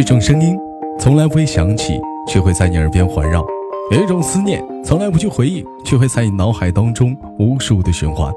[0.00, 0.58] 一种声音，
[0.98, 3.42] 从来不会响起，却会在你耳边环绕；
[3.94, 8.32] 有一种思念，从来不去回忆，却会在你脑海当中无数的循环。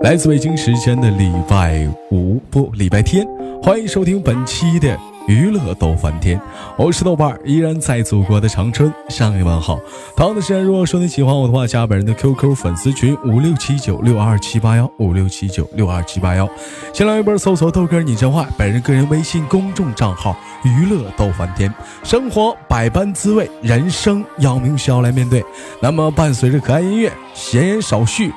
[0.00, 3.28] 来自北京时间的礼拜五不礼拜天，
[3.62, 6.40] 欢迎收听本期的娱乐逗翻天，
[6.76, 9.80] 我是豆瓣儿，依然在祖国的长春向你问好。
[10.16, 16.48] 同样的时间，如果说你喜欢我的话，加本人的 QQ 粉丝群五六七九六二七八幺五六七九六二七八幺，
[16.92, 21.72] 新浪微博搜索豆哥你真坏，本人个人微信公众账号娱乐逗翻天，
[22.04, 25.44] 生活百般滋味，人生要用笑来面对。
[25.80, 28.32] 那么伴随着可爱音乐，闲言少叙，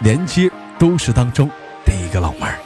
[0.00, 0.50] 连接。
[0.78, 1.48] 都市当中
[1.86, 2.65] 第一个老妹儿。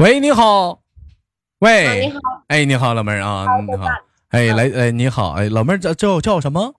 [0.00, 0.80] 喂，你好。
[1.58, 2.20] 喂，你好。
[2.46, 3.86] 哎，你好，老妹儿啊，你好。
[4.28, 6.72] 哎，来，哎，你好，哎，老妹儿叫叫叫什么？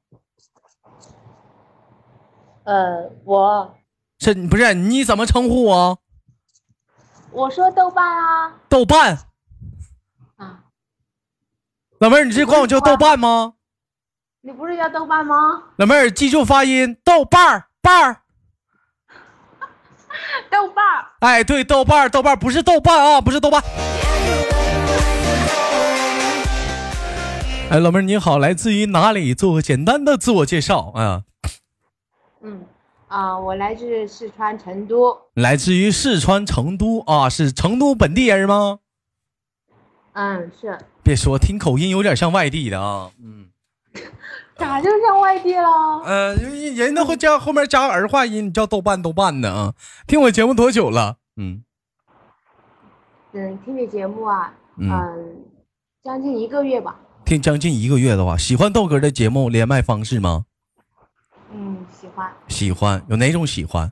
[2.64, 3.76] 呃，我。
[4.20, 4.74] 是不是？
[4.74, 6.00] 你怎么称呼我？
[7.32, 9.18] 我说豆瓣啊，豆瓣
[10.38, 10.64] 啊，
[12.00, 13.56] 老妹儿，你是管我叫豆瓣吗？
[14.42, 15.36] 你不是叫豆瓣吗？
[15.76, 18.22] 老妹儿，记住发音，豆瓣儿瓣儿，
[20.50, 21.06] 豆瓣儿。
[21.20, 23.62] 哎，对，豆瓣儿豆瓣儿不是豆瓣啊，不是豆瓣。
[27.70, 29.34] 哎，老妹儿你好，来自于哪里？
[29.34, 31.24] 做个简单的自我介绍啊。
[32.42, 32.66] 嗯。
[33.08, 35.18] 啊，我来自四川成都。
[35.34, 38.80] 来自于四川成都啊，是成都本地人吗？
[40.14, 40.78] 嗯，是。
[41.04, 43.10] 别说，听口音有点像外地的啊。
[43.24, 43.50] 嗯。
[44.60, 45.68] 咋就像外地了？
[46.06, 46.36] 呃，
[46.76, 49.74] 人家会加后面加儿化音，叫豆瓣豆瓣的啊。
[50.06, 51.18] 听我节目多久了？
[51.38, 51.64] 嗯。
[53.32, 55.46] 嗯，听你节目啊，嗯，
[56.04, 57.00] 将近一个月吧。
[57.24, 60.46] 听将近一个月的话，喜欢豆哥的节目连麦方式吗？
[61.52, 63.92] 嗯，喜欢喜欢有哪种喜欢？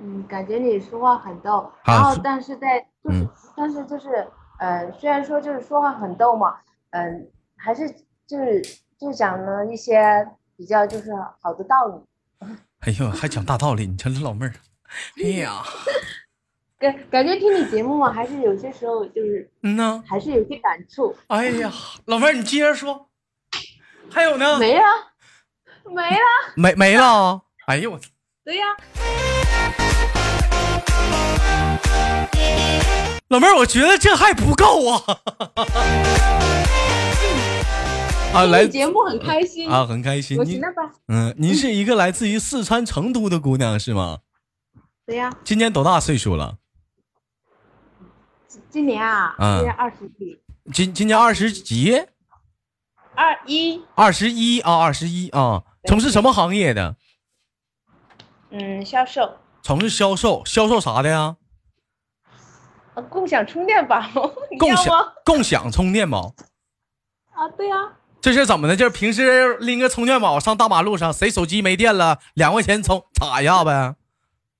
[0.00, 4.26] 嗯，感觉你说话很逗，然后但是在就是，但是就是，
[4.58, 6.56] 呃，虽然说就是说话很逗嘛，
[6.90, 7.88] 嗯，还是
[8.26, 8.62] 就是
[9.04, 10.26] 就讲了一些
[10.56, 11.94] 比较就是好的道理。
[12.80, 14.52] 哎呦，还讲大道理，你瞧这老妹儿，
[15.22, 15.62] 哎呀，
[16.78, 21.14] 感感觉听你节目啊，还是有些时候就是嗯呢，还是有些感触。
[21.26, 21.70] 哎呀，
[22.06, 23.08] 老妹儿你接着说，
[24.10, 24.58] 还有呢？
[24.58, 24.82] 没了。
[25.86, 26.18] 没了，
[26.56, 28.08] 没没了，哎呦我操！
[28.42, 28.64] 对呀，
[33.28, 35.02] 老妹儿，我觉得这还不够啊！
[38.34, 40.36] 啊， 来节目很开心啊，很开心。
[40.38, 44.18] 我行了吧，嗯，您是一个来自于四川成都的姑娘是吗？
[45.06, 45.32] 对呀。
[45.44, 46.58] 今年多大岁数了？
[48.70, 50.40] 今年啊，今年二十几。
[50.72, 51.94] 今今年二十几？
[53.14, 53.80] 二一。
[53.94, 55.62] 二十一啊，二十一啊。
[55.86, 56.96] 从事什么行业的？
[58.50, 59.38] 嗯，销售。
[59.62, 61.36] 从事销售，销售啥的呀？
[63.10, 64.00] 共享充电宝。
[64.58, 66.34] 共享共享充电宝。
[67.32, 67.76] 啊，对呀。
[68.24, 68.74] 这是怎么的？
[68.74, 73.94] 就是平时拎个充电宝上大马路上，谁手机没电了，两块钱充插一下呗，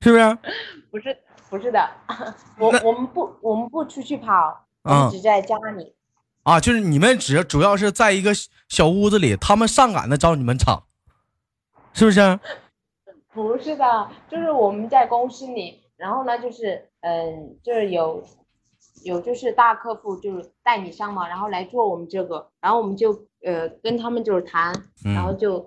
[0.02, 0.38] 是不是？
[0.90, 1.16] 不是，
[1.48, 1.88] 不是的。
[2.58, 5.94] 我我们不我们不出去跑，我们只在家里。
[6.42, 8.32] 啊，就是你们只主要是在一个
[8.68, 10.82] 小屋子里，他们上赶着找你们厂。
[11.94, 12.38] 是不是？
[13.32, 18.22] 不是的，就是我们在公司里，然后呢，就是嗯，就是有
[19.04, 24.72] 有就是大客户就是代理商嘛，然后来做我们这个，然后我们就呃跟他们就是谈，
[25.04, 25.64] 然后就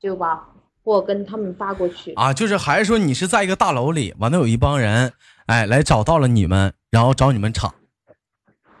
[0.00, 0.46] 就把
[0.82, 5.12] 货跟他们发过去啊，就是还是说你是在一个大楼里，完了有一帮人
[5.46, 7.74] 哎来找到了你们，然后找你们厂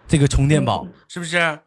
[0.08, 1.58] 这个充电宝，是不是？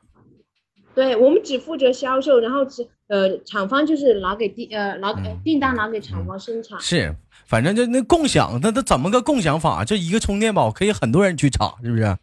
[0.95, 5.11] 对我们只负责销售，然后只呃厂方就是拿给订呃拿
[5.43, 6.79] 订单拿给厂方生产。
[6.79, 7.15] 是，
[7.47, 9.83] 反正就那共享，那它怎么个共享法？
[9.83, 12.15] 就一个充电宝可以很多人去插，是不是？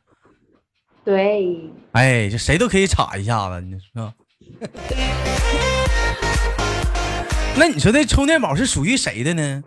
[1.05, 1.71] 对。
[1.93, 4.15] 哎，这谁都可以插一下子，你说。
[7.57, 9.63] 那你说这充电宝是属于谁的呢？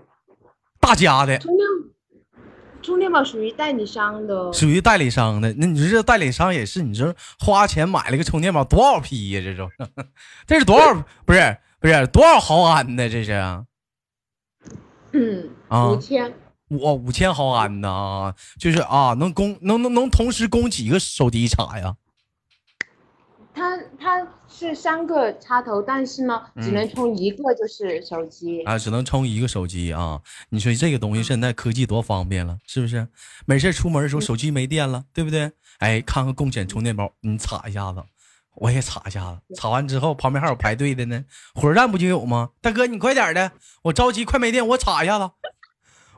[0.80, 1.40] 大家的。
[2.82, 5.54] 充电宝属于代理商的，属于代理商的。
[5.54, 9.42] 那你说这代理商也是，你说花钱买了个充电宝多少批呀？
[9.42, 9.70] 这是，
[10.46, 10.94] 这是多少？
[11.26, 13.10] 不是不是多少毫安的？
[13.10, 13.32] 这是？
[15.14, 16.34] 嗯啊，五千。
[16.68, 21.96] 我五千毫安的啊，就是啊，能供能能能同时供几个手机插呀？
[23.54, 30.20] 它它是三个插头，但是呢，只能充一个，就是手机啊，只能充一个手机啊。
[30.50, 33.08] 你说这个东西现在科技多方便了，是不是？
[33.46, 35.52] 没事出门的时候手机没电了，对不对？
[35.80, 38.04] 哎，看看共享充电宝，你插一下子，
[38.56, 41.24] 我也插一下子，插完之后旁边还有排队的呢，
[41.54, 42.50] 火车站不就有吗？
[42.62, 43.52] 大哥，你快点的，
[43.84, 45.30] 我着急，快没电，我插一下子。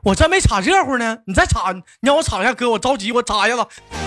[0.04, 4.05] 我真没插热乎呢，你再插，你让我插一下，哥，我着急，我插一下子。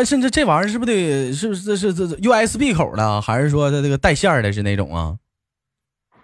[0.00, 5.18] 但是这这玩意儿是不是得是不是这是这 USB 口的，还是说它这个带线的是那种啊？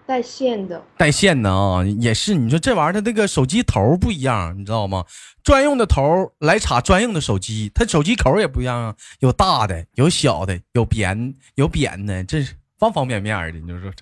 [0.06, 2.34] 带线的，带线的啊，也是。
[2.34, 5.04] 你说这玩意儿它这个手机头不一样，你知道吗？
[5.44, 13.58] 专用的头来插专用的手机，它手机口也不一样啊，有大的，有小的，有扁有扁的，这是方方面面的。
[13.60, 13.92] 你就说，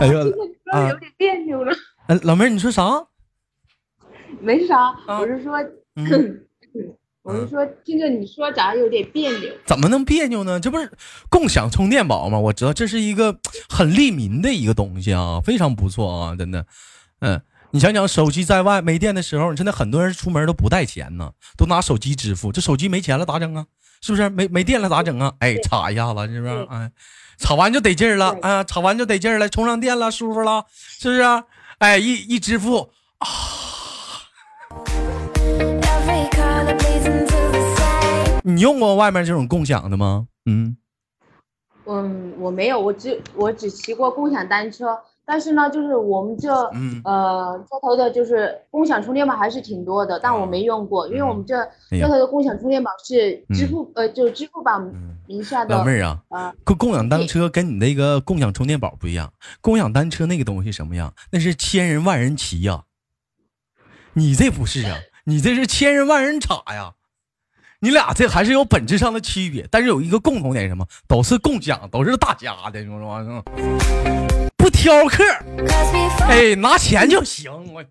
[0.00, 0.18] 哎呦
[0.72, 1.70] 啊，有点别扭了。
[2.06, 3.06] 哎，老妹儿，你说啥？
[4.40, 5.62] 没啥，我是说。
[6.04, 6.40] 嗯，
[7.22, 9.50] 我是说，听着你说咋有点别扭？
[9.66, 10.58] 怎么能别扭呢？
[10.58, 10.90] 这不是
[11.28, 12.38] 共享充电宝吗？
[12.38, 13.38] 我知道这是一个
[13.68, 16.66] 很利民的一个东西啊，非常不错啊，真的。
[17.20, 17.40] 嗯，
[17.72, 22.50] 你想想，手机在外没电的时候，真的很多人出门都不带钱呢，都拿手机支付。
[22.50, 23.66] 这手机没钱了咋整啊？
[24.00, 24.30] 是不是？
[24.30, 25.34] 没没电了咋整啊？
[25.40, 26.66] 哎，插一下子，是不是？
[26.70, 26.90] 哎，
[27.36, 31.22] 插完就得劲儿了，啊，插完就得劲儿了，充上电了，舒服了，是不是？
[31.78, 33.28] 哎，一一支付啊。
[38.54, 40.26] 你用过外面这种共享的吗？
[40.46, 40.76] 嗯，
[41.86, 46.52] 嗯，我没有，我只我只骑过共享单车，但是呢，就是我们这
[47.04, 51.56] 呃这头的，就是共享充电宝还是挺多的，但我没用过，因为我们这
[51.90, 54.80] 这头的共享充电宝是支付呃，就支付宝
[55.26, 55.76] 名下的。
[55.76, 61.14] 老妹儿啊，共共享单车跟你那个共享充电宝不一样，共享单车那个东西什么样？
[61.32, 62.84] 那是千人万人骑呀，
[64.14, 66.94] 你这不是啊，你这是千人万人插呀。
[67.82, 70.86] 你俩这还是有本质上的区别，但是有一个共同点，什么？
[71.08, 73.42] 都是共享，都是大家的，是吧？
[74.58, 75.24] 不挑客，
[76.28, 77.50] 哎，拿钱就行。
[77.72, 77.82] 我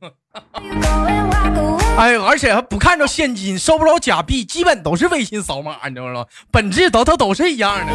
[1.97, 6.23] 哎，而且还不看着现金，收不着假币，基本都是微信扫码，你知道吗？
[6.51, 7.93] 本质都都都是一样的，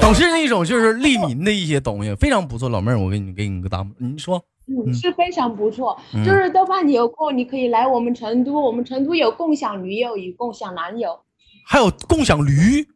[0.00, 2.68] 都是那种就是利民的一些东西，非常不错。
[2.68, 4.44] 老妹儿，我给你给你个答，你说。
[4.70, 5.98] 嗯，是非常不错。
[6.24, 11.20] 就是豆瓣，你有空你可以来我们成都，我们成都有共享女友与共享男友，
[11.66, 12.86] 还有共享驴，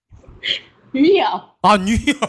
[0.92, 1.26] 女友
[1.60, 2.14] 啊，女友。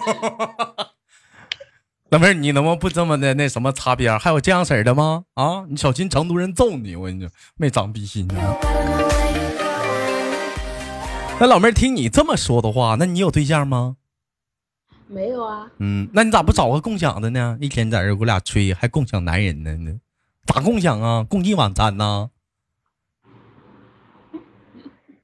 [2.10, 4.18] 老妹儿，你能不能不这么的那什么擦边？
[4.18, 5.26] 还有这样式儿的吗？
[5.34, 6.96] 啊，你小心成都人揍你！
[6.96, 8.26] 我跟你说，没长逼心。
[11.40, 13.98] 那老妹儿，听你这么说的话，那你有对象吗？
[15.08, 17.58] 没有啊，嗯，那你咋不找个共享的呢？
[17.62, 20.00] 一天在这给我俩吹，还共享男人呢？
[20.46, 21.26] 咋共享啊？
[21.30, 22.30] 共进晚餐呢？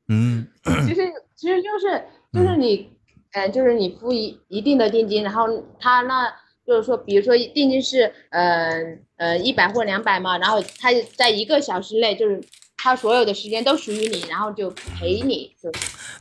[0.07, 1.01] 嗯，其实
[1.35, 2.89] 其实就是就是你，
[3.33, 5.47] 嗯，就是你付一一定的定金，然后
[5.79, 6.33] 他那
[6.65, 12.41] 就是说，比如说定金是呃呃一百或两百嘛，然后他在一个小时内就是。
[12.75, 15.71] 他所有的时间都属于你，然后就陪你，就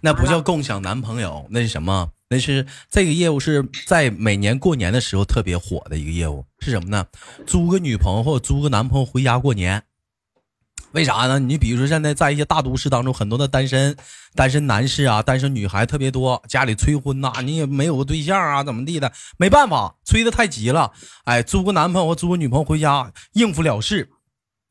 [0.00, 2.12] 那不叫共享男朋友，那是什么？
[2.32, 7.06] 那是这个业务是在每年过年的时候特别火的一个业务，是什么呢？
[7.46, 9.82] 租个女朋友或者租个男朋友回家过年。
[10.92, 11.38] 为啥呢？
[11.38, 13.96] 你比如说现在在一些大都市当中，很多的单身
[14.34, 19.12] 单身男士啊，单身女孩特别多，家里催婚呐，你也没有个对象啊，怎么地的？
[19.38, 20.92] 没办法，催的太急了，
[21.24, 24.10] 哎，租个男朋友或租个女朋友回家应付了事。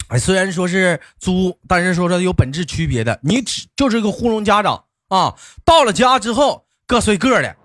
[0.10, 3.20] 哎，虽然说是租，但是说是有本质区别的。
[3.24, 5.36] 你只就是个糊弄家长啊！
[5.64, 7.56] 到了家之后各睡各的。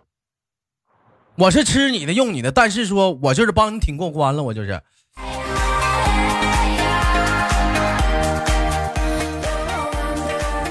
[1.34, 4.80] 我是吃你的用你的，但是说我就是帮你挺过关了，我就是。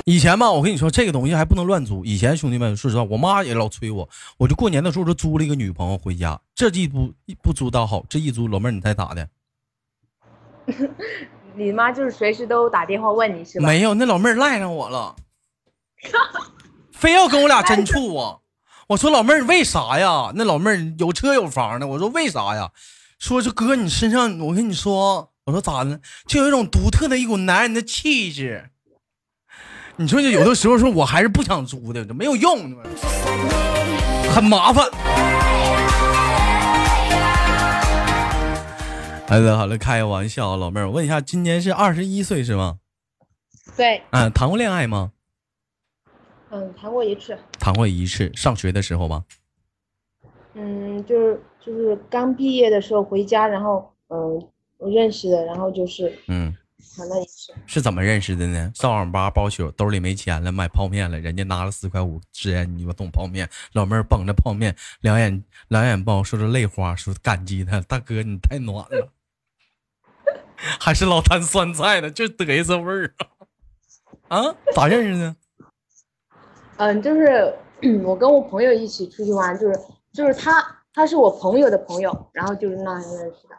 [0.05, 2.05] 以前吧，我跟你说这个东西还不能乱租。
[2.05, 4.07] 以前兄弟们，说实话，我妈也老催我，
[4.38, 6.39] 我就过年的时候就租了一个女朋友回家。
[6.55, 9.27] 这一不不租倒好，这一租，老妹儿你猜咋的？
[11.55, 13.67] 你妈就是随时都打电话问你是吧？
[13.67, 15.13] 没有，那老妹儿赖上我了，
[16.93, 18.39] 非要跟我俩真处啊！
[18.87, 20.31] 我说老妹儿为啥呀？
[20.35, 22.69] 那老妹儿有车有房的，我说为啥呀？
[23.17, 25.99] 说这哥你身上，我跟你说，我说咋的？
[26.27, 28.69] 就有一种独特的一股男人的气质。
[29.95, 32.75] 你说就有的时候说我还是不想租的，这没有用，
[34.31, 34.85] 很麻烦。
[39.27, 42.75] 好了好了，开个玩笑，老妹儿，我问一下，今年是二十一岁是吗？
[43.75, 44.03] 对。
[44.11, 45.09] 嗯，谈过恋爱吗？
[46.55, 47.38] 嗯，谈过一次。
[47.59, 49.25] 谈过一次，上学的时候吗？
[50.53, 54.41] 嗯，就是就是刚毕业的时候回家，然后嗯，
[54.77, 56.55] 我认识的，然后就是嗯，
[56.95, 57.53] 谈了一次。
[57.65, 58.71] 是怎么认识的呢？
[58.74, 69.12] 上网吧包宿，兜里没钱了，买泡面了，人家拿了四块五支烟，你我桶泡面，老妹儿捧着泡面，两眼两眼包，说着泪花，说感激他，大哥你太暖了。
[70.79, 72.09] 还是老坛酸菜呢？
[72.09, 73.13] 就得意这味儿
[74.29, 74.39] 啊！
[74.39, 75.35] 啊，咋认识的？
[76.77, 77.53] 嗯，就是
[78.03, 79.79] 我跟我朋友一起出去玩，就是
[80.13, 80.63] 就是他
[80.94, 83.55] 他是我朋友的朋友，然后就是那样认识的。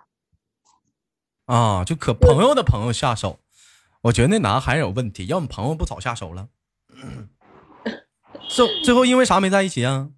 [1.46, 3.38] 啊，就可朋友的朋友下手，
[4.02, 6.48] 我觉得那男孩有问题，要么朋友不早下手了。
[8.48, 10.08] 最最后因为啥没在一起啊？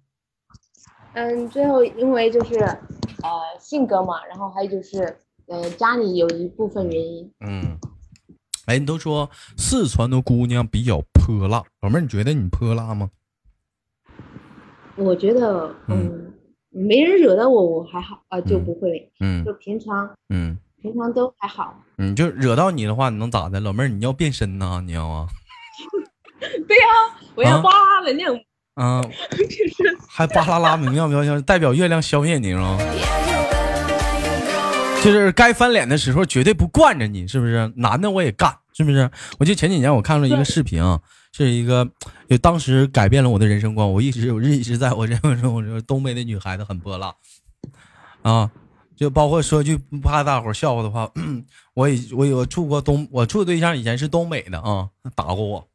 [1.13, 7.31] 嗯，最后因为就是呃性格嘛，然后还有就是呃家里有一部分原因。
[7.39, 7.77] 嗯，
[8.65, 11.01] 哎，你都说四川的姑娘比较
[11.37, 13.09] 泼辣，老妹儿，你觉得你泼辣吗？
[14.95, 16.33] 我觉得嗯，
[16.69, 21.81] 没人惹到我，我还好啊、就不会，嗯就平常嗯平常都还好。
[21.97, 23.59] 嗯，就惹到你的话，你能咋的？
[23.59, 24.81] 老妹儿，你要变身呐？
[24.85, 25.27] 你要啊？
[26.67, 26.85] 对呀、
[27.35, 27.71] 我要啊哇
[28.05, 28.41] 的那种，
[28.75, 32.77] 啊，就 是还巴啦啦明亮飘香，代表月亮消灭你啊！
[35.03, 37.71] 就是该翻脸的时候绝对不惯着你，是不是？
[37.77, 39.09] 男的我也干，是不是？
[39.39, 40.99] 我记得前几年我看了一个视频啊，
[41.31, 41.89] 是一个，
[42.29, 43.89] 就当时改变了我的人生观。
[43.91, 47.15] 我一直我一直在我认为中，我说东北的女孩子很泼辣
[48.21, 48.51] 啊，
[48.95, 51.11] 就包括说句不怕大伙笑话的话，
[51.75, 55.67] 我也我有处过东，我处对象以前是东北的啊，打过我。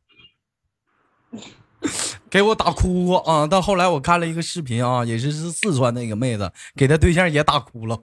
[2.31, 3.47] 给我打哭过啊！
[3.47, 8.03] 到后来我看了一个视频啊，也是是四川那个妹子，给她对象也打哭了。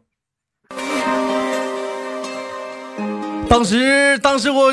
[3.52, 4.72] 当时，当时我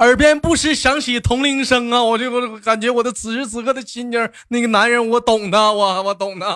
[0.00, 6.46] 耳边不时响起铜铃声啊，我就我感觉我的此时此刻的心情，那个男人我懂的，我我懂的。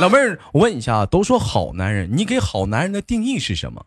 [0.00, 3.86] 老妹儿，我问一下，都说好男人，你给好男人的定义是什么？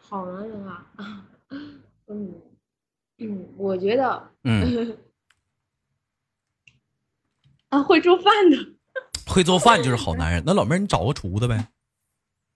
[0.00, 0.84] 好男人啊，
[2.08, 2.34] 嗯
[3.18, 4.98] 嗯，我觉得嗯，
[7.70, 8.56] 啊会做饭的，
[9.28, 10.42] 会做饭就是好男人。
[10.46, 11.68] 那老妹儿，你找个厨子呗。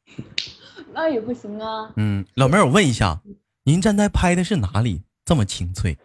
[0.92, 1.92] 那也不行啊。
[1.96, 3.20] 嗯，老妹儿，我问一下，
[3.64, 5.02] 您站在拍的是哪里？
[5.24, 5.96] 这么清脆？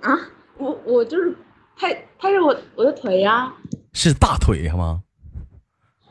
[0.00, 0.12] 啊，
[0.58, 1.34] 我我就是
[1.76, 3.52] 拍拍着我我的腿呀、
[3.92, 5.02] 是大腿吗？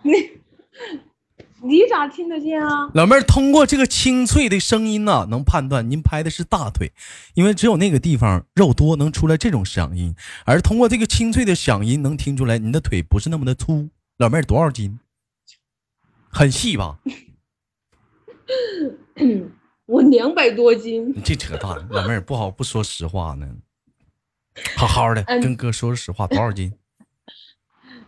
[0.01, 0.11] 你
[1.63, 2.89] 你咋听得见啊？
[2.93, 6.91] 老妹儿，通过这个清脆的声音呢、能判断您拍的是大腿，
[7.35, 10.13] 因为只有那个地方肉多，能出来这种响音。
[10.45, 13.89] 而通过这个清脆的响音，能听出来您的腿不是那么的粗。
[14.17, 14.99] 老妹儿多少斤？
[16.29, 16.99] 很细吧？
[19.85, 23.47] 我两百多斤，你这扯淡，老妹儿不好不说实话呢。
[24.75, 26.73] 好好的嗯跟哥说实话，多少斤？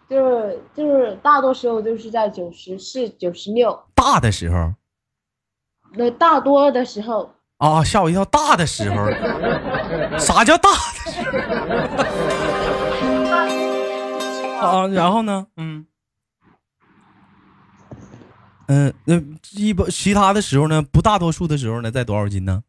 [0.10, 4.74] 就是就是大多时候都是在九十四、九十六，大的时候
[5.94, 8.24] 那大多的时候啊，吓我一跳！
[8.26, 9.10] 大的时候，
[10.20, 10.70] 啥叫大
[11.06, 11.22] 的时
[14.60, 14.88] 候 啊？
[14.88, 15.48] 然后呢？
[15.58, 15.86] 嗯
[18.68, 19.16] 嗯，那
[19.54, 20.82] 一般其他的时候呢？
[20.82, 22.64] 不大多数的时候呢，在多少斤呢？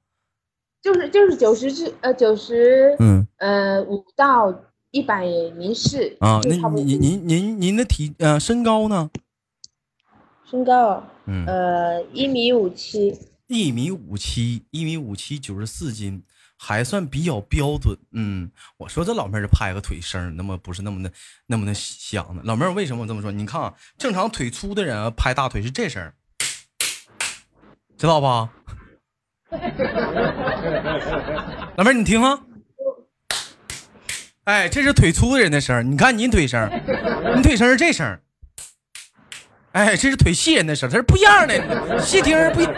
[0.83, 4.55] 就是就是九十至呃九十嗯呃五到
[4.97, 9.11] 一百零四啊，那您您您您的体呃身高呢？
[10.51, 13.15] 身高嗯，呃一米五七，
[13.47, 16.23] 一米五七，一米五七，九十四斤，
[16.57, 17.95] 还算比较标准。
[18.13, 21.13] 嗯，我说这老妹儿拍个腿声儿，那么不是那么的
[21.45, 22.43] 那么的响的。
[22.45, 23.31] 老妹儿为什么这么说？
[23.31, 26.15] 你看啊，正常腿粗的人啊，拍大腿是这声儿，
[27.99, 28.51] 知道吧？
[31.77, 32.41] 老妹儿，你听啊。
[34.47, 35.83] 哎，这是腿粗的人的声儿。
[35.83, 36.71] 你看你腿声儿，
[37.35, 38.21] 你腿声是这声儿。
[39.73, 42.65] 哎，这是腿细人的声儿，它是不一样的，细听儿不一。
[42.65, 42.73] 你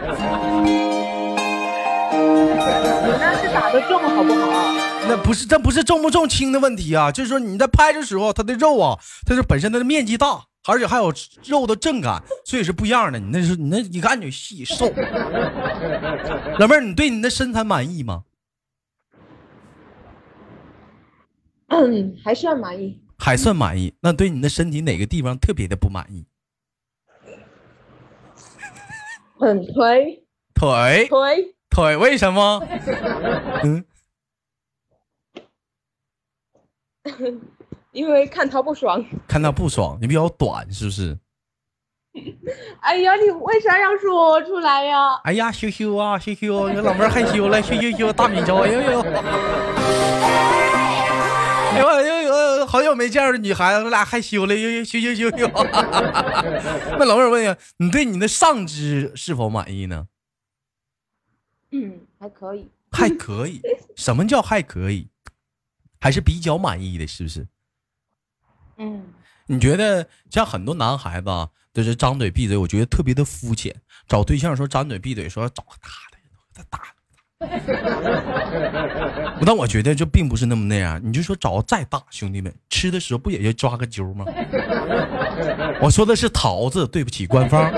[3.20, 4.72] 那是打的重好不好？
[5.06, 11.12] 那不是，这不是重不重轻的问题啊，就是说你在拍的时候，它的肉啊，它是本身它的面积大，而且还有
[11.44, 13.18] 肉的震感，所以是不一样的。
[13.18, 14.90] 你那是你那一看就细瘦。
[16.58, 18.22] 老妹儿，你对你的身材满意吗？
[21.68, 23.00] 嗯， 还算满意。
[23.18, 23.92] 还算满意。
[24.00, 26.24] 那对你的身体哪个地方特别的不满意？
[29.40, 32.60] 很腿腿腿，腿为什么？
[33.62, 33.84] 嗯，
[37.92, 39.04] 因为看他不爽。
[39.28, 41.16] 看他不爽，你比较短是不是？
[42.80, 45.14] 哎呀，你为啥要说出来呀？
[45.22, 49.02] 哎呀，羞羞啊，羞羞，你老妹儿害羞了，羞羞羞，大米粥，哎呦呦，
[51.70, 55.46] 哎呦哎呦呦，好久没见着女孩子，我俩害羞了，呦呦羞羞羞羞。
[56.98, 60.08] 那老妹儿问你，你对你的上肢是否满意呢？
[61.70, 62.68] 嗯，还可以。
[62.90, 63.60] 还可以，
[63.96, 65.08] 什么叫还可以？
[66.00, 67.46] 还是比较满意的，是不是？
[68.76, 69.12] 嗯
[69.50, 73.74] 你觉得像很多男孩子啊，就是张嘴闭嘴，我觉得特别的肤浅。
[74.06, 76.97] 找对象说张嘴闭嘴，说找个大的，大的。
[79.46, 81.00] 但我觉得这并不是那么那样。
[81.02, 84.24] 你就说找再大，兄弟们吃的时候不也就抓个阄吗？
[85.80, 87.72] 我说的是桃子，对不起官方，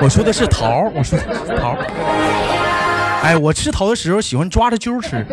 [0.00, 1.76] 我说的是桃，我说的是桃。
[3.22, 5.24] 哎，我吃桃的时候喜欢抓着阄吃。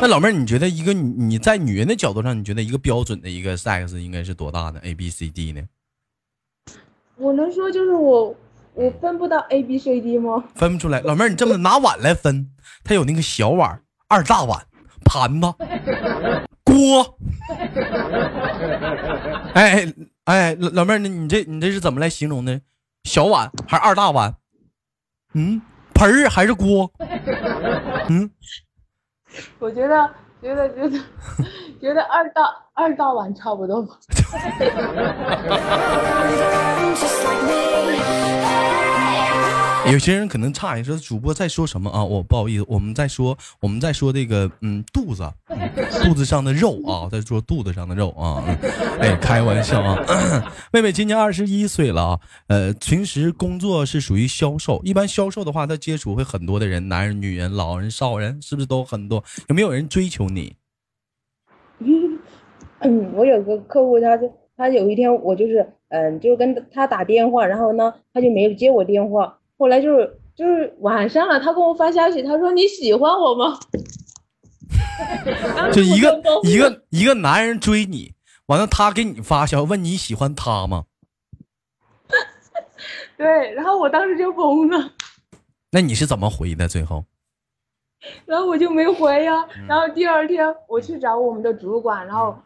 [0.00, 5.62] 那老妹儿，你觉得一个你你在女人的角度上，你觉得一个标准的一个 size 应该是多大的 A B C D 呢？
[7.16, 8.34] 我能说就是我。
[8.78, 10.44] 我分不到 A B C D 吗？
[10.54, 12.52] 分不出来，老妹儿，你这么拿碗来分，
[12.84, 14.64] 它有那个小碗、二大碗、
[15.04, 15.52] 盘子、
[16.62, 17.18] 锅。
[19.54, 19.92] 哎
[20.26, 22.60] 哎，老老妹儿，你这你这是怎么来形容的？
[23.02, 24.36] 小碗还是二大碗？
[25.34, 25.60] 嗯，
[25.94, 26.92] 盆儿还是锅？
[28.08, 28.30] 嗯，
[29.58, 30.96] 我觉得觉得觉得
[31.80, 32.42] 觉得二大
[32.74, 33.98] 二大碗差不多吧。
[39.90, 45.26] 有些人可能诧异说：“主播在说什么啊？”我不好意思，我们在说我们在说这个嗯肚子，
[46.04, 48.44] 肚子上的肉啊，在说肚子上的肉啊。
[49.00, 49.96] 哎，开玩笑啊！
[50.72, 54.82] 妹妹今年二十一岁了啊，呃，平时工作是属于销售。
[54.84, 59.24] 一般销售的话，他接触会很多的人，男人、女人、老人、少人，是不是都很多？
[59.48, 60.57] 有没有人追求你？
[62.80, 69.38] 嗯，我有个客户，他就他有一天我就是嗯，就跟他打电话，然后呢，他就没有接我电话。
[69.56, 73.58] 后来就是就是晚上了，他给我发消息，他说你喜欢我吗？
[75.72, 78.12] 就一个一个一个男人追你，
[78.46, 80.84] 完了他给你发消息问你喜欢他吗？
[83.16, 84.92] 对，然后我当时就疯了。
[85.72, 86.68] 那你是怎么回的？
[86.68, 87.04] 最后？
[88.26, 89.46] 然后我就没回呀。
[89.66, 92.36] 然后第二天我去找我们的主管，然后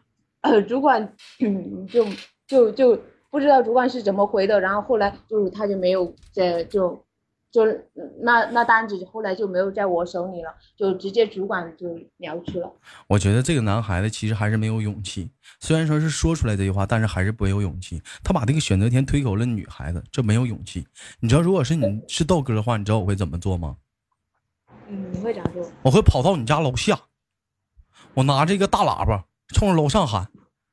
[0.43, 1.17] 呃主管
[1.91, 2.07] 就
[2.47, 3.03] 就就。
[3.33, 7.03] 不知道主管是怎么回的，然后后来就是他就没有在就
[7.51, 7.65] 就
[8.21, 12.71] 那那单子后来就没有在我手里了，就直接主管就聊去了。
[13.07, 18.03] 我觉得这个男孩子其实还是没有勇气，虽然说是说出来这句话，但是还是没有勇气。
[18.23, 20.87] 他把这个选择权推给了女孩子，这没有勇气。
[21.19, 23.79] 你知道，如果是你是豆哥的话，你知道我会怎么做吗？
[24.89, 25.67] 嗯，你会咋做？
[25.81, 27.01] 我会跑到你家楼下，
[28.13, 30.27] 我拿着一个大喇叭冲着楼上喊：“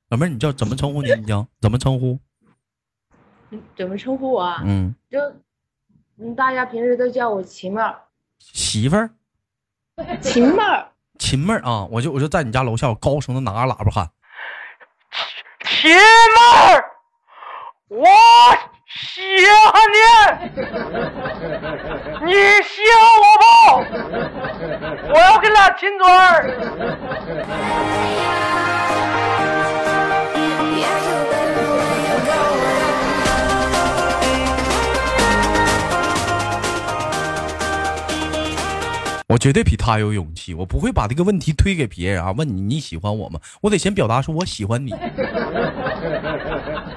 [0.10, 1.14] 老妹儿，你叫怎么称呼你？
[1.14, 2.20] 你叫怎么称呼？”
[3.76, 4.62] 怎么称呼我啊？
[4.64, 5.20] 嗯，就
[6.18, 8.00] 嗯，大家平时都叫我秦妹儿，
[8.40, 9.10] 媳妇儿，
[10.22, 11.86] 秦妹儿，秦妹儿啊！
[11.92, 14.12] 我就我就在你家楼下，我高声的拿着喇叭喊
[15.66, 16.00] ：“秦妹
[16.74, 16.92] 儿，
[17.88, 18.06] 我
[18.92, 19.22] 稀
[19.72, 19.98] 罕你，
[22.26, 23.46] 你喜欢我不？
[25.14, 26.26] 我要跟俩亲嘴儿。”
[39.30, 42.32] 我绝对比他有勇气，我不会把这个问题推给别人啊！
[42.32, 43.40] 问你你喜欢我吗？
[43.62, 44.90] 我得先表达说我喜欢你，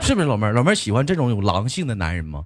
[0.00, 0.52] 是不是老妹儿？
[0.54, 2.44] 老妹儿喜欢这种有狼性的男人吗？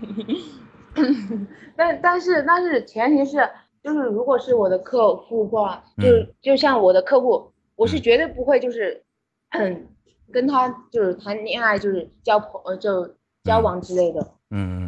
[1.76, 3.48] 但但是但是前提是
[3.82, 6.08] 就是如果是我的客户的话，就
[6.40, 9.04] 就像我的客户，我是绝对不会就是
[9.50, 9.86] 嗯
[10.32, 13.06] 跟他就是谈恋爱就是交朋呃就
[13.44, 14.20] 交往之类的。
[14.50, 14.87] 嗯嗯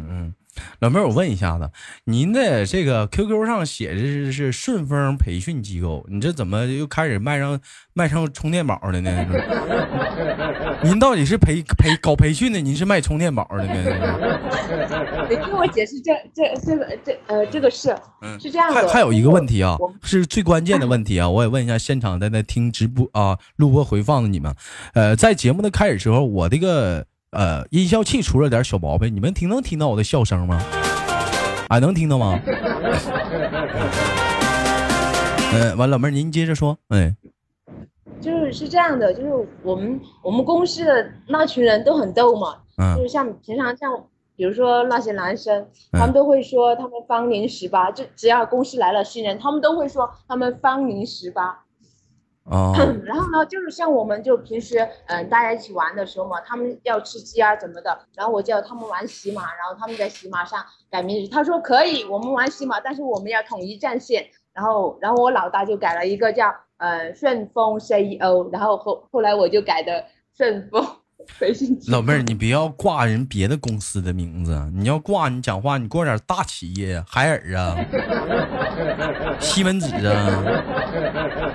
[0.81, 1.69] 老妹儿，我问一下子，
[2.05, 7.59] 您的这个 QQ 上写的是是顺丰培训机构，你这怎么又开始卖上
[7.93, 9.25] 卖上充电宝了呢？
[10.83, 13.75] 您到底是培培搞培训的，您是卖充电宝的呢？
[15.29, 17.95] 得听我解释这这这个这呃这个事，
[18.41, 18.81] 是这样的。
[18.81, 24.55] 还还有一个问题啊，是最关键的问题啊，我也问一下现场在那听直播啊录播回放的你们，
[24.95, 27.05] 呃，在节目的开始时候，我这个。
[27.31, 30.61] 呃，音效器出了点小毛病，你们听能听到我的笑声吗？
[31.69, 32.37] 啊，能听到吗？
[35.53, 36.77] 嗯， 完，老妹儿您接着说。
[36.89, 37.15] 哎，
[38.19, 43.89] 就是是这样的，就是我们我们公司的那群人都很逗嘛，嗯，就是像平常像
[44.35, 51.63] 比如说那些男生，他们都会说他们芳龄十八，就只要公司来了新人，他们都会说他们芳龄十八。
[52.49, 52.73] 啊，
[53.05, 71.00] 然后呢，就是像我们就平时嗯大家一起玩的时候嘛，他们要吃鸡啊怎么的，然后我叫他们玩喜马，然后他们在喜马上改名字，他说可以，我们玩喜马，但是我们要统一战线，然后然后我老大就改了一个叫呃顺丰 CEO，然后后后来我就改的顺丰。
[71.87, 77.75] 老妹儿，你不要挂人别的公司的名字，你要挂你讲话，你挂点大企业，海尔啊，
[79.39, 80.43] 西门子啊，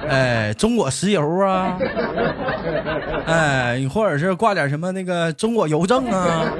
[0.08, 1.78] 哎，中国石油啊，
[3.26, 6.52] 哎，你或者是挂点什么那个中国邮政啊，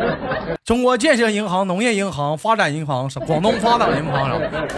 [0.64, 4.68] 中国建设银行、农业银行、发展银行、广东发展银行啥的。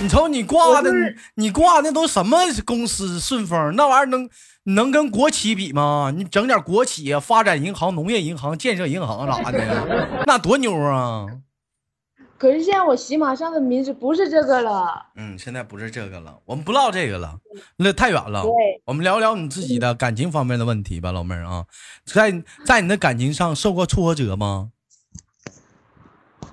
[0.00, 3.20] 你瞅你挂的，你你挂那都什么公司？
[3.20, 4.28] 顺丰那玩意儿能
[4.64, 6.12] 能跟国企比吗？
[6.16, 11.26] 你整点国企啊，发展银行、农业银行、建设银行啥的，那多牛啊！
[12.38, 15.06] 可是现在我喜马上的名字不是这个了。
[15.14, 17.38] 嗯，现在不是这个了，我们不唠这个了，
[17.76, 18.42] 那太远了。
[18.42, 18.52] 对，
[18.84, 21.66] 我们聊聊你自己的感情方面的问题吧，老妹儿啊，
[22.04, 24.72] 在在你的感情上受过挫折吗？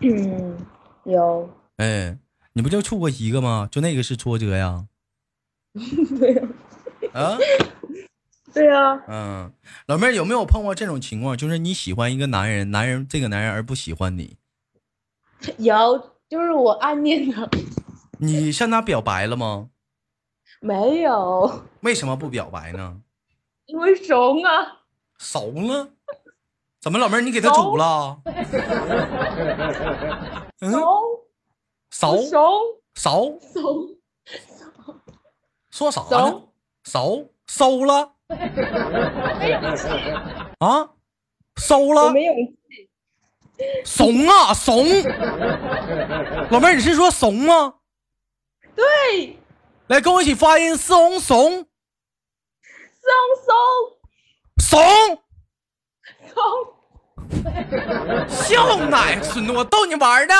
[0.01, 0.57] 嗯，
[1.05, 1.49] 有。
[1.77, 2.17] 哎，
[2.53, 3.67] 你不就处过一个吗？
[3.71, 4.85] 就那个是挫折呀？
[7.13, 7.37] 啊？
[8.53, 9.03] 对啊。
[9.07, 9.53] 嗯，
[9.87, 11.37] 老妹儿有没有碰过这种情况？
[11.37, 14.37] 就是你喜欢一个男人，男人这个男人而不喜欢你，
[15.57, 17.47] 有，就是我暗恋他。
[18.19, 19.69] 你向他表白了吗？
[20.61, 23.01] 没有，为什么不表白呢？
[23.67, 24.79] 因为怂啊。
[25.17, 25.89] 怂了？
[26.81, 28.21] 怎么，老妹儿你给他煮了？
[30.59, 30.81] 嗯，怂，
[31.91, 32.29] 熟怂，
[32.93, 33.97] 熟怂，
[35.69, 36.41] 说啥呢
[36.83, 37.29] 熟？
[37.45, 38.13] 熟收了
[40.59, 40.89] 啊？
[41.57, 42.11] 收了？
[42.11, 42.55] 没勇气。
[43.83, 44.85] 怂啊怂！
[46.49, 47.73] 老妹儿，你是说怂吗？
[48.75, 49.37] 对，
[49.87, 51.65] 来，跟我一起发音，怂怂
[53.01, 53.11] 怂
[54.61, 54.79] 怂怂！
[56.33, 56.41] 怂，
[58.29, 60.33] 笑奶孙子，我逗你玩呢。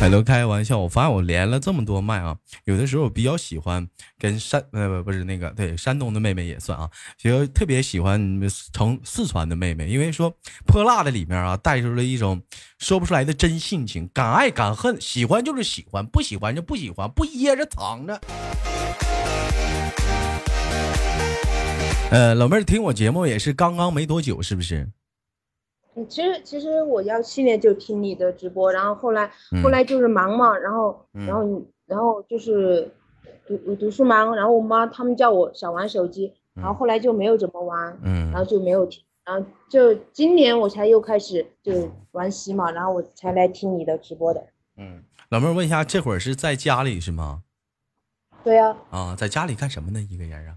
[0.00, 0.78] 哎，都开玩笑。
[0.78, 8.40] 我发现我连了这么多麦啊，有的时候我比较喜欢跟山呃不不是那个对山东的妹妹也算啊，就特别喜欢
[8.72, 10.32] 成四川的妹妹，因为说
[10.64, 12.40] 泼辣的里面啊带出了一种
[12.78, 18.20] 说不出来的真性情，敢爱敢恨，喜欢就是喜欢，不喜欢就不喜欢，不掖着藏着。
[22.12, 24.88] 呃，老妹儿听我节目也是刚刚没多久，是不是？
[25.98, 32.90] 嗯其实其实我幺七年就听你的直播，然后后来、嗯后来就是忙嘛，然后嗯然后你然后就是
[33.46, 44.46] 读我读书忙，然后我妈他们叫我少玩手机，然后后来就没有怎么玩，嗯然后就没有听，然后就今年我才又开始就玩喜马，然后我才来听你的直播的。
[44.76, 47.42] 嗯，老妹儿问一下，这会儿是在家里是吗？
[48.44, 50.00] 对啊，啊，在家里干什么呢？
[50.00, 50.56] 一个人啊？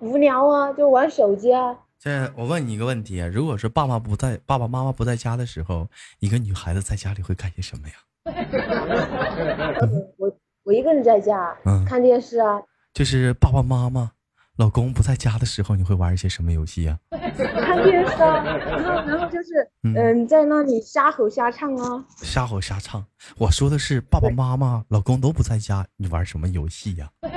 [0.00, 1.78] 无聊啊，就玩手机啊。
[1.98, 7.94] 这我问你一个问题啊，如果说爸爸不在，爸爸妈妈不在家的时候，一个女孩子在家里会干些什么呀？
[10.18, 10.30] 我
[10.64, 12.60] 我一个人在家、嗯看电视啊，
[12.92, 14.10] 就是爸爸妈妈、
[14.56, 16.98] 老公不在家的时候，你会玩一些什么游戏呀？
[17.10, 22.04] 看电视啊，然后然后就是嗯嗯、在那里瞎吼瞎唱啊。
[22.16, 23.04] 瞎吼瞎唱。
[23.38, 27.10] 我说的是爸爸妈妈、老公都不在家，你玩什么游戏呀？
[27.22, 27.32] 玩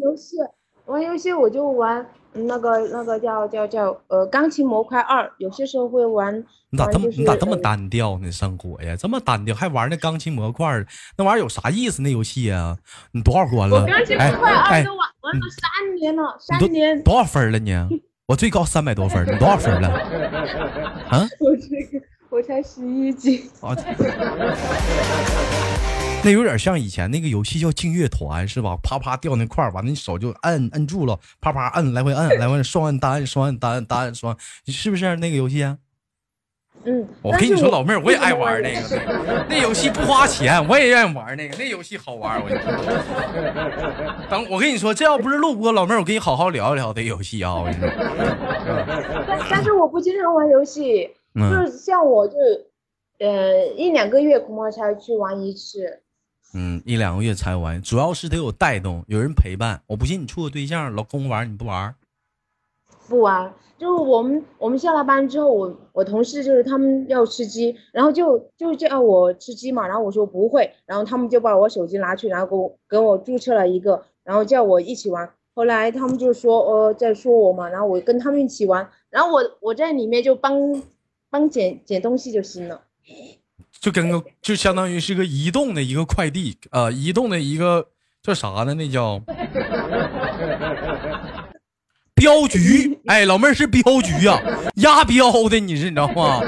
[0.00, 0.36] 游戏，
[0.92, 6.44] 玩游戏我就玩嗯那个那个叫叫叫呃钢琴模块二，有些时候会玩。
[6.70, 8.30] 你咋这么就是你咋这么呃单调呢？
[8.30, 12.02] 生活呀，这么单调，还玩那钢琴模块儿，那玩意儿有啥意思？
[12.02, 12.76] 那游戏呀，
[13.12, 13.80] 你多少关了？
[13.80, 17.02] 我钢琴模哎块二哎都玩玩了三年了，三年。
[17.02, 17.72] 多少分了你？
[18.26, 19.88] 我最高三百多分，你多少分了？
[21.08, 21.26] 啊？
[21.40, 23.50] 我这个我才十一级。
[23.60, 23.74] 啊，
[26.24, 28.76] 那有点像以前那个游戏叫劲乐团是吧？
[28.82, 35.78] 啪啪掉那块儿，完了你手就按按住了，啪啪按来回按来回双按单摁双按单摁单摁双，是不是那个游戏啊？
[36.84, 42.40] 嗯，我跟你说，老妹儿，我也爱玩那个，那游戏不花钱，我也愿意玩那个，那游戏好玩。
[42.42, 42.72] 我跟你说，
[44.28, 47.54] 等我跟你说，这要不是录播，老妹儿，我跟你好好聊一聊这游戏啊。
[47.54, 47.88] 我跟你说，
[49.28, 51.04] 但但是我不经常玩游戏，
[51.34, 52.34] 就嗯是像我就
[53.18, 56.00] 呃一两个月恐怕才去玩一次。
[56.54, 59.82] 嗯，一两个月才玩，主要是得有带动，有人陪伴。
[59.86, 61.94] 我不信你处个对象，老公玩你不玩？
[63.08, 75.28] 不玩，就是我们我们下了班之后，我我同事就是他们要吃鸡，然后就就叫我吃鸡嘛，然后我说不会，然后他们就把我手机拿去，然后给我给我注册了一个，然后叫我一起玩。
[75.54, 80.82] 后来他们就说呃在说我嘛，然后我跟他们一起玩，然后我我在里面就帮
[81.28, 82.82] 帮捡捡东西就行了。
[83.82, 87.84] 就跟个就相当于是个移动的一个快递，呃，移动的一个
[88.22, 88.72] 叫啥呢？
[88.74, 89.20] 那叫
[92.14, 94.40] 镖局，哎，老妹儿是镖局呀、
[94.76, 96.40] 押镖的，你是你知道吗？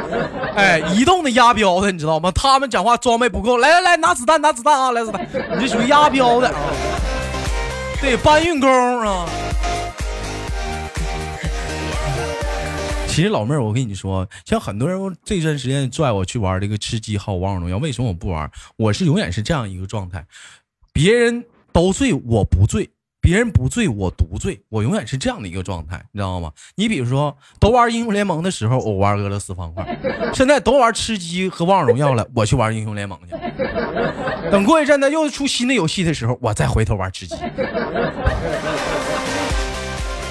[0.55, 2.31] 哎，移动的押镖的，你知道吗？
[2.31, 5.27] 他们讲话装备不够，来来来，拿子弹，拿子弹啊，来子弹，
[5.59, 6.55] 你这属于押镖的啊。
[8.01, 8.71] 对，搬运工
[9.01, 9.27] 啊。
[13.15, 18.51] 其实老妹儿，我跟你说，像很多人这段时间拽我去玩这个吃鸡号王者荣耀，为什么我不玩？
[18.77, 20.27] 我是永远是这样一个状态，
[20.93, 26.51] 别人都醉我不醉，别人不醉我独醉，我永远是这样的一个状态，你知道吗？
[26.75, 29.85] 你比如说，都玩英雄联盟的时候，我玩俄罗斯方块；
[30.35, 33.37] 现在都玩吃鸡和王者荣耀了，我去玩英雄联盟去。
[34.51, 37.37] 等过一阵子又出新的游戏的时候，我再回头玩吃鸡。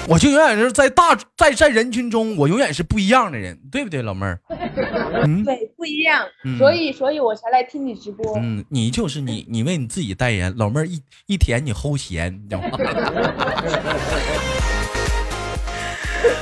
[0.06, 4.38] 我就永远是在大在在人群中，我永远是不一样的人，对不对，老妹儿？
[5.24, 8.36] 嗯对，不一样，嗯所以所以我才来听你直播。
[8.38, 12.68] 嗯，你就是你，你为你自己代言，老妹儿一一舔你齁咸，你知道吗？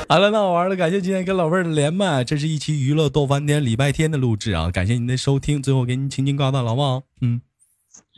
[0.09, 7.03] 好了，那我玩了，感谢今天跟老妹儿的连麦，这是一期娱乐逗翻天礼拜天的录制啊，感谢您的收听，最后给您轻轻挂断，好不好？
[7.21, 7.41] 嗯，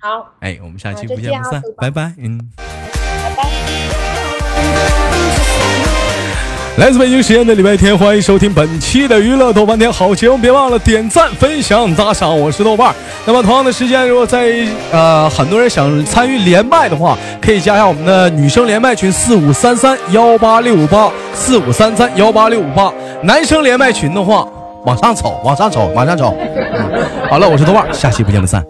[0.00, 2.50] 好，哎，我们下期不见不散拜拜，嗯。
[2.56, 4.93] 拜拜。
[6.76, 12.92] 来自北京时间的礼拜天，欢迎收听本期的娱乐豆瓣天好节目，别忘了点赞、分享、打赏，我是豆瓣。
[13.24, 14.52] 那么同样的时间，如果在
[14.90, 24.44] 呃很多人想参与连麦的话，可以加一下我们的女生连麦群四五三三幺八六五八四五三三幺八六五八，男生连麦群的话
[24.84, 26.36] 往上走，往上走，往上走。
[27.30, 28.60] 好了，我是豆瓣，下期不见不散。